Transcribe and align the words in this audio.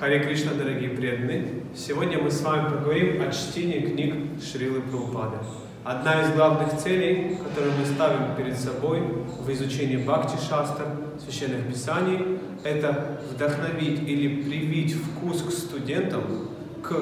Харе 0.00 0.20
Кришна, 0.20 0.54
дорогие 0.54 0.88
преданные! 0.88 1.44
Сегодня 1.76 2.18
мы 2.18 2.30
с 2.30 2.40
вами 2.40 2.70
поговорим 2.70 3.20
о 3.20 3.30
чтении 3.30 3.80
книг 3.80 4.14
Шрилы 4.42 4.80
Прабхупады. 4.80 5.36
Одна 5.84 6.22
из 6.22 6.32
главных 6.34 6.74
целей, 6.78 7.36
которую 7.36 7.74
мы 7.78 7.84
ставим 7.84 8.34
перед 8.34 8.58
собой 8.58 9.02
в 9.02 9.52
изучении 9.52 9.98
Бхакти 9.98 10.42
Шастр, 10.42 10.86
священных 11.22 11.66
писаний, 11.66 12.38
это 12.64 13.20
вдохновить 13.30 14.08
или 14.08 14.42
привить 14.42 14.94
вкус 14.94 15.42
к 15.42 15.50
студентам 15.50 16.48
к 16.82 16.94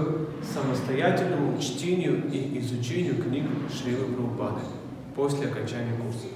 самостоятельному 0.43 1.57
чтению 1.61 2.25
и 2.33 2.59
изучению 2.59 3.23
книг 3.23 3.45
Шрилы 3.73 4.07
Прабхупады 4.07 4.63
после 5.15 5.47
окончания 5.47 5.93
курса. 6.03 6.27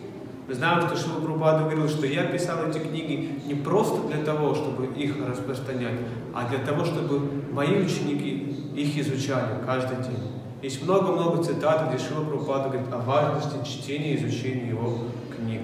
Знаем, 0.52 0.86
что 0.86 0.96
Шила 0.96 1.20
Прабхупада 1.20 1.64
говорил, 1.64 1.88
что 1.88 2.06
я 2.06 2.24
писал 2.24 2.68
эти 2.68 2.78
книги 2.78 3.40
не 3.46 3.54
просто 3.54 4.06
для 4.08 4.22
того, 4.22 4.54
чтобы 4.54 4.86
их 4.86 5.14
распространять, 5.26 5.94
а 6.34 6.46
для 6.46 6.58
того, 6.58 6.84
чтобы 6.84 7.20
мои 7.50 7.82
ученики 7.82 8.54
их 8.76 8.98
изучали 8.98 9.64
каждый 9.64 9.96
день. 9.96 10.22
Есть 10.60 10.84
много-много 10.84 11.42
цитат, 11.42 11.88
где 11.88 11.98
Шила 11.98 12.24
Прабхупада 12.24 12.68
говорит 12.68 12.92
о 12.92 12.98
важности 12.98 13.66
чтения 13.66 14.14
и 14.14 14.16
изучения 14.16 14.68
его 14.68 14.98
книг. 15.34 15.62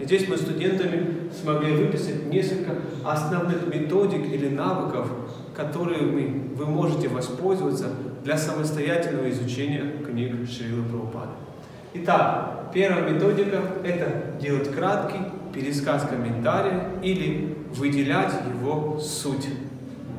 И 0.00 0.04
здесь 0.04 0.26
мы 0.26 0.38
студентами 0.38 1.30
смогли 1.38 1.72
выписать 1.72 2.26
несколько 2.26 2.76
основных 3.04 3.66
методик 3.66 4.32
или 4.32 4.48
навыков, 4.48 5.08
которые 5.54 6.06
вы, 6.06 6.54
вы 6.56 6.66
можете 6.66 7.08
воспользоваться 7.08 7.88
для 8.24 8.38
самостоятельного 8.38 9.28
изучения 9.28 9.98
книг 10.04 10.48
Шрилы 10.48 10.84
Прабхупады. 10.84 11.51
Итак, 11.94 12.70
первая 12.72 13.10
методика– 13.10 13.60
это 13.84 14.40
делать 14.40 14.74
краткий 14.74 15.18
пересказ 15.52 16.06
комментария 16.08 16.88
или 17.02 17.54
выделять 17.74 18.32
его 18.48 18.98
суть. 18.98 19.46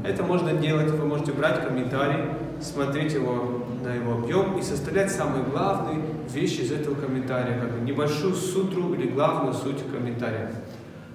Это 0.04 0.22
можно 0.22 0.54
делать, 0.54 0.92
вы 0.92 1.08
можете 1.08 1.32
брать 1.32 1.66
комментарий, 1.66 2.26
смотреть 2.62 3.14
его 3.14 3.66
на 3.84 3.96
его 3.96 4.20
объем 4.20 4.60
и 4.60 4.62
составлять 4.62 5.12
самые 5.12 5.44
главные 5.46 6.04
вещи 6.32 6.60
из 6.62 6.72
этого 6.72 6.94
комментария, 6.94 7.60
как 7.60 7.82
небольшую 7.82 8.36
сутру 8.36 8.94
или 8.94 9.08
главную 9.08 9.56
суть 9.56 9.80
комментария. 9.92 10.52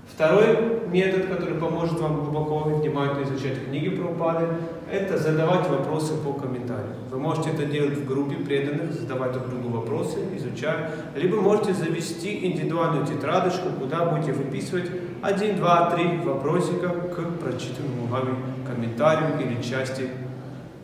Второй 0.08 0.58
метод, 0.90 1.26
который 1.26 1.54
поможет 1.54 2.00
вам 2.00 2.24
глубоко 2.24 2.70
и 2.70 2.74
внимательно 2.74 3.22
изучать 3.24 3.64
книги 3.66 3.90
про 3.90 4.08
упады, 4.08 4.46
это 4.90 5.18
задавать 5.18 5.68
вопросы 5.68 6.14
по 6.16 6.32
комментариям. 6.32 6.94
Вы 7.10 7.18
можете 7.18 7.50
это 7.50 7.66
делать 7.66 7.96
в 7.98 8.06
группе 8.06 8.36
преданных, 8.36 8.92
задавать 8.92 9.32
друг 9.32 9.48
другу 9.50 9.68
вопросы, 9.68 10.18
изучать, 10.36 10.90
либо 11.14 11.40
можете 11.40 11.74
завести 11.74 12.46
индивидуальную 12.46 13.06
тетрадочку, 13.06 13.68
куда 13.78 14.06
будете 14.06 14.32
выписывать 14.32 14.90
один, 15.22 15.56
два, 15.56 15.90
три 15.90 16.18
вопросика 16.18 16.88
к 16.88 17.38
прочитанному 17.38 18.06
вами 18.08 18.34
комментарию 18.66 19.40
или 19.40 19.62
части 19.62 20.08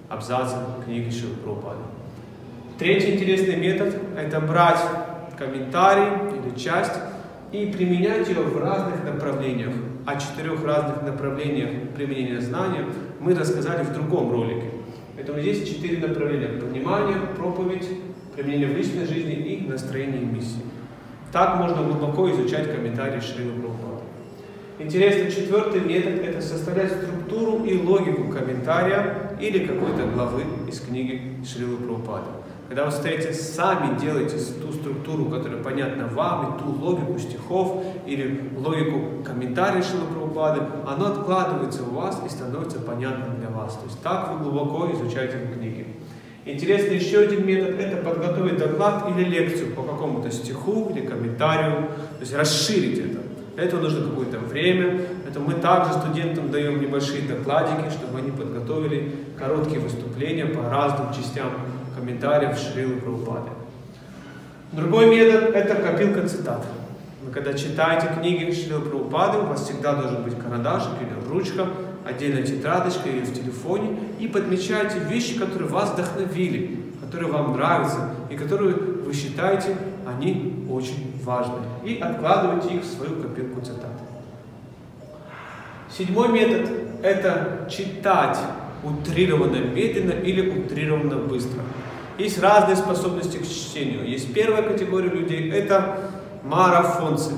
абзаца 0.08 0.58
книги 0.84 1.10
Шилы 1.10 1.34
Прабхупады. 1.42 1.80
Третий 2.78 3.14
интересный 3.14 3.56
метод– 3.56 3.94
это 4.18 4.40
брать 4.40 4.80
комментарий 5.38 6.08
или 6.36 6.56
часть 6.58 6.92
и 7.52 7.66
применять 7.66 8.28
ее 8.28 8.40
в 8.40 8.58
разных 8.60 9.04
направлениях. 9.04 9.72
О 10.06 10.16
четырех 10.18 10.64
разных 10.64 11.02
направлениях 11.02 11.70
применения 11.94 12.40
знания 12.40 12.84
мы 13.20 13.34
рассказали 13.34 13.84
в 13.84 13.92
другом 13.92 14.30
ролике. 14.32 14.70
Поэтому 15.14 15.40
здесь 15.40 15.68
четыре 15.68 16.06
направления. 16.06 16.60
Понимание, 16.60 17.16
проповедь, 17.36 17.88
применение 18.34 18.68
в 18.68 18.76
личной 18.76 19.06
жизни 19.06 19.34
и 19.34 19.68
настроение 19.68 20.22
и 20.22 20.26
миссии. 20.26 20.62
Так 21.32 21.56
можно 21.56 21.82
глубоко 21.82 22.30
изучать 22.30 22.72
комментарии 22.74 23.20
Шрилы 23.20 23.52
Прабхупады. 23.60 24.02
Интересный 24.78 25.30
четвертый 25.30 25.80
метод– 25.80 26.24
это 26.24 26.40
составлять 26.40 26.92
структуру 26.92 27.64
и 27.64 27.80
логику 27.80 28.28
комментария 28.28 29.36
или 29.40 29.66
какой-то 29.66 30.06
главы 30.12 30.42
из 30.68 30.80
книги 30.80 31.22
Шрилы 31.44 31.76
Прабхупады. 31.76 32.43
Когда 32.68 32.86
вы 32.86 32.92
стоите 32.92 33.32
сами 33.34 33.98
делаете 33.98 34.36
ту 34.60 34.72
структуру, 34.72 35.26
которая 35.26 35.62
понятна 35.62 36.06
вам, 36.06 36.56
и 36.56 36.58
ту 36.58 36.70
логику 36.70 37.18
стихов 37.18 37.84
или 38.06 38.50
логику 38.56 39.22
комментариев 39.22 39.84
Шилы 39.84 40.06
Прабхупады, 40.06 40.62
оно 40.86 41.08
откладывается 41.08 41.82
у 41.82 41.94
вас 41.94 42.22
и 42.24 42.28
становится 42.28 42.80
понятным 42.80 43.38
для 43.38 43.50
вас. 43.50 43.74
То 43.74 43.84
есть 43.84 44.02
так 44.02 44.32
вы 44.32 44.44
глубоко 44.44 44.90
изучаете 44.92 45.38
книги. 45.54 45.86
Интересный 46.46 46.96
еще 46.96 47.20
один 47.20 47.46
метод– 47.46 47.78
это 47.78 48.02
подготовить 48.02 48.58
доклад 48.58 49.10
или 49.10 49.24
лекцию 49.24 49.74
по 49.74 49.82
какому-то 49.82 50.30
стиху 50.30 50.90
или 50.90 51.06
комментарию, 51.06 51.88
то 51.88 52.20
есть 52.20 52.34
расширить 52.34 52.98
это. 52.98 53.18
Для 53.54 53.64
этого 53.64 53.82
нужно 53.82 54.08
какое-то 54.08 54.38
время. 54.38 55.00
Это 55.28 55.38
мы 55.38 55.54
также 55.54 55.92
студентам 55.92 56.50
даем 56.50 56.80
небольшие 56.80 57.22
докладики, 57.22 57.90
чтобы 57.90 58.18
они 58.18 58.30
подготовили 58.30 59.14
короткие 59.38 59.80
выступления 59.80 60.46
по 60.46 60.68
разным 60.68 61.12
частям 61.12 61.50
комментариев 61.94 62.58
Шрилы 62.58 62.96
Прабхупады. 62.96 63.50
Другой 64.72 65.06
метод– 65.06 65.54
это 65.54 65.76
копилка 65.76 66.28
цитат. 66.28 66.64
Вы 67.22 67.30
когда 67.30 67.54
читаете 67.54 68.08
книги 68.18 68.52
Шрилы 68.52 68.80
Прабхупады, 68.82 69.38
у 69.38 69.46
вас 69.46 69.64
всегда 69.64 69.94
должен 69.94 70.22
быть 70.22 70.38
карандашик 70.38 70.92
или 71.00 71.32
ручка, 71.32 71.68
отдельная 72.06 72.42
тетрадочка 72.42 73.08
или 73.08 73.20
в 73.20 73.32
телефоне, 73.32 73.98
и 74.18 74.28
подмечайте 74.28 74.98
вещи, 74.98 75.38
которые 75.38 75.68
вас 75.68 75.92
вдохновили, 75.92 76.80
которые 77.00 77.30
вам 77.30 77.52
нравятся, 77.52 78.10
и 78.30 78.36
которые 78.36 78.74
вы 78.74 79.12
считаете, 79.14 79.76
они 80.06 80.66
очень 80.70 81.20
важны. 81.24 81.60
И 81.84 81.98
откладывайте 81.98 82.74
их 82.74 82.82
в 82.82 82.86
свою 82.86 83.22
копилку 83.22 83.60
цитат. 83.60 83.92
Седьмой 85.96 86.28
метод– 86.28 86.68
это 87.02 87.68
читать 87.70 88.38
утрированно 88.84 89.56
медленно 89.56 90.12
или 90.12 90.48
утрированно 90.48 91.16
быстро. 91.16 91.62
Есть 92.18 92.40
разные 92.40 92.76
способности 92.76 93.38
к 93.38 93.42
чтению. 93.42 94.08
Есть 94.08 94.32
первая 94.32 94.62
категория 94.62 95.08
людей– 95.08 95.50
это 95.52 96.10
марафонцы. 96.44 97.32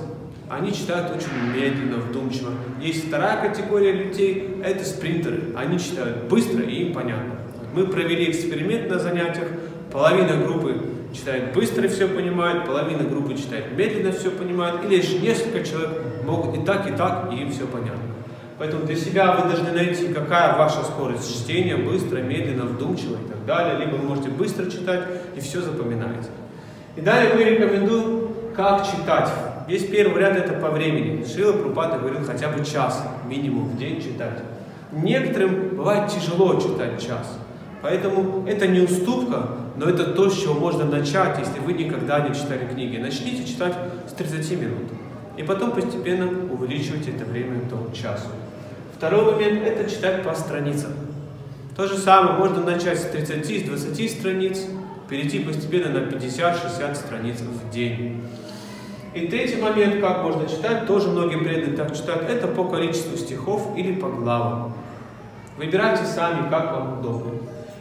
Они 0.49 0.73
читают 0.73 1.11
очень 1.17 1.33
медленно, 1.55 1.97
вдумчиво. 1.97 2.51
Есть 2.81 3.09
вторая 3.09 3.49
категория 3.49 3.93
людей– 3.93 4.59
это 4.65 4.85
спринтеры. 4.85 5.55
Они 5.57 5.79
читают 5.79 6.25
быстро 6.25 6.63
и 6.63 6.85
им 6.85 6.93
понятно. 6.93 7.37
Мы 7.75 7.87
провели 7.87 8.31
эксперимент 8.31 8.91
на 8.91 8.99
занятиях. 8.99 9.49
Половина 9.91 10.37
группы 10.37 10.81
читает 11.13 11.55
быстро 11.55 11.89
все 11.89 12.07
понимает, 12.07 12.67
половина 12.67 13.05
группы 13.05 13.35
читает 13.35 13.77
медленно 13.77 14.13
все 14.13 14.31
понимает, 14.31 14.85
и 14.85 14.89
лишь 14.89 15.13
несколько 15.21 15.65
человек 15.65 15.91
могут 16.25 16.59
и 16.59 16.65
так, 16.65 16.89
и 16.89 16.93
так, 16.95 17.33
и 17.33 17.37
им 17.37 17.51
все 17.51 17.67
понятно. 17.67 18.16
Поэтому 18.59 18.87
для 18.87 18.97
себя 18.97 19.33
вы 19.33 19.49
должны 19.49 19.71
найти, 19.73 20.09
какая 20.09 20.57
ваша 20.57 20.83
скорость 20.83 21.43
чтения, 21.43 21.77
быстро, 21.77 22.19
медленно, 22.19 22.65
вдумчиво 22.65 23.15
и 23.15 23.29
так 23.29 23.45
далее. 23.45 23.79
Либо 23.79 23.97
вы 23.97 24.09
можете 24.09 24.31
быстро 24.31 24.71
читать 24.71 25.03
и 25.37 25.41
все 25.41 25.61
запоминаете. 25.61 26.31
И 26.97 27.03
далее 27.03 27.35
мы 27.35 27.45
рекомендуем, 27.45 28.31
как 28.57 28.87
читать. 28.87 29.31
Есть 29.69 29.91
первый 29.91 30.15
вариант, 30.15 30.39
это 30.39 30.55
по 30.55 30.71
времени. 30.71 31.27
Шила 31.27 31.53
Прупата 31.53 31.99
говорил 31.99 32.25
хотя 32.25 32.49
бы 32.49 32.65
час 32.65 33.03
минимум 33.29 33.69
в 33.69 33.77
день 33.77 34.01
читать. 34.01 34.39
Некоторым 34.93 35.77
бывает 35.77 36.11
тяжело 36.11 36.59
читать 36.59 36.99
час. 37.01 37.39
Поэтому 37.83 38.47
это 38.47 38.67
не 38.67 38.81
уступка, 38.81 39.49
но 39.77 39.87
это 39.87 40.13
то, 40.13 40.31
с 40.31 40.41
чего 40.41 40.55
можно 40.55 40.85
начать, 40.87 41.39
если 41.39 41.61
вы 41.61 41.75
никогда 41.75 42.21
не 42.21 42.35
читали 42.35 42.67
книги. 42.73 42.97
Начните 42.97 43.45
читать 43.45 43.75
с 44.09 44.13
30 44.13 44.53
минут. 44.61 44.91
И 45.37 45.43
потом 45.43 45.73
постепенно 45.73 46.27
увеличивайте 46.51 47.11
это 47.11 47.25
время 47.25 47.61
до 47.69 47.95
часу. 47.95 48.29
Второй 48.97 49.33
момент– 49.33 49.63
это 49.67 49.91
читать 49.91 50.23
по 50.23 50.35
страницам. 50.35 50.93
То 51.77 51.87
же 51.87 51.99
самое, 51.99 52.39
можно 52.39 52.65
начать 52.65 52.99
с 52.99 53.05
30, 53.05 53.47
с 53.47 53.63
20 53.65 54.11
страниц, 54.11 54.65
перейти 55.11 55.41
постепенно 55.41 55.91
на 55.91 56.05
50-60 56.07 56.95
страниц 56.95 57.41
в 57.41 57.71
день. 57.71 58.23
И 59.13 59.29
третий 59.29 59.61
момент, 59.61 60.01
как 60.01 60.23
можно 60.23 60.49
читать, 60.49 60.87
тоже 60.87 61.09
многие 61.09 61.37
преданные 61.39 61.77
так 61.77 61.95
читают, 61.95 62.29
это 62.31 62.49
по 62.49 62.65
количеству 62.65 63.17
стихов 63.17 63.77
или 63.77 63.95
по 63.95 64.09
главам. 64.09 64.75
Выбирайте 65.59 66.05
сами, 66.05 66.49
как 66.51 66.73
вам 66.73 67.01
удобно. 67.01 67.33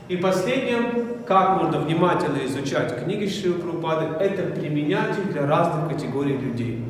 И 0.08 0.18
последнее, 0.18 1.06
как 1.25 1.62
можно 1.62 1.80
внимательно 1.80 2.46
изучать 2.46 3.04
книги 3.04 3.28
Шрилы 3.28 3.60
Прабхупады, 3.60 4.06
это 4.19 4.44
применять 4.44 5.18
их 5.18 5.31
для 5.31 5.48
разных 5.48 5.90
категорий 5.90 6.38
людей. 6.38 6.86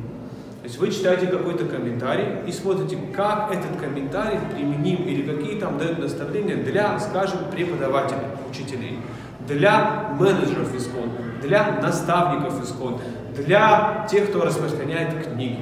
То 0.66 0.68
есть 0.68 0.80
вы 0.80 0.90
читаете 0.90 1.28
какой-то 1.28 1.64
комментарий 1.64 2.24
и 2.44 2.50
смотрите, 2.50 2.98
как 3.14 3.52
этот 3.54 3.80
комментарий 3.80 4.40
применим 4.52 5.04
или 5.04 5.22
какие 5.22 5.60
там 5.60 5.78
дают 5.78 6.00
наставления 6.00 6.56
для, 6.56 6.98
скажем, 6.98 7.38
преподавателей, 7.52 8.26
учителей, 8.50 8.98
для 9.46 10.16
менеджеров 10.18 10.74
ИСКОН, 10.74 11.08
для 11.40 11.78
наставников 11.80 12.60
ИСКОН, 12.64 12.98
для 13.36 14.08
тех, 14.10 14.28
кто 14.30 14.44
распространяет 14.44 15.28
книги. 15.28 15.60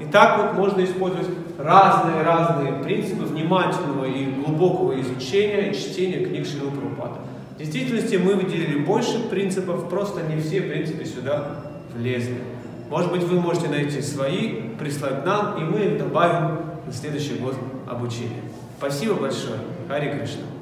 И 0.00 0.06
так 0.06 0.38
вот 0.38 0.54
можно 0.54 0.84
использовать 0.84 1.28
разные-разные 1.56 2.82
принципы 2.82 3.26
внимательного 3.26 4.06
и 4.06 4.24
глубокого 4.24 5.00
изучения 5.02 5.70
и 5.70 5.72
чтения 5.72 6.26
книг 6.26 6.48
Шрила 6.48 6.70
Прабхупада. 6.70 7.20
В 7.54 7.58
действительности 7.58 8.16
мы 8.16 8.34
выделили 8.34 8.80
больше 8.80 9.20
принципов, 9.28 9.88
просто 9.88 10.22
не 10.22 10.40
все 10.40 10.62
принципы 10.62 11.04
сюда 11.04 11.60
влезли. 11.94 12.40
Может 12.88 13.10
быть, 13.10 13.22
вы 13.22 13.40
можете 13.40 13.68
найти 13.68 14.00
свои, 14.00 14.70
прислать 14.78 15.24
нам, 15.24 15.58
и 15.58 15.64
мы 15.64 15.80
их 15.80 15.98
добавим 15.98 16.60
на 16.86 16.92
следующий 16.92 17.36
год 17.36 17.56
обучения. 17.86 18.42
Спасибо 18.78 19.14
большое. 19.14 19.58
Хари 19.88 20.16
Кришна. 20.16 20.55